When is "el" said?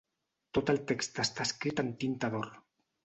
0.73-0.79